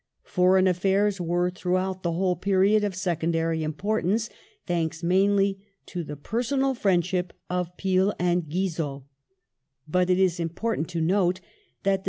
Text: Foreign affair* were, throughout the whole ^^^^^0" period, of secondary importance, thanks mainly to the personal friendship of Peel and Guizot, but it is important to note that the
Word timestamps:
Foreign 0.23 0.65
affair* 0.65 1.11
were, 1.19 1.51
throughout 1.51 2.01
the 2.01 2.13
whole 2.13 2.35
^^^^^0" 2.35 2.41
period, 2.41 2.83
of 2.83 2.95
secondary 2.95 3.61
importance, 3.61 4.31
thanks 4.65 5.03
mainly 5.03 5.59
to 5.85 6.03
the 6.03 6.15
personal 6.15 6.73
friendship 6.73 7.33
of 7.51 7.77
Peel 7.77 8.11
and 8.17 8.49
Guizot, 8.49 9.03
but 9.87 10.09
it 10.09 10.17
is 10.17 10.39
important 10.39 10.89
to 10.89 11.01
note 11.01 11.39
that 11.83 11.99
the 11.99 11.99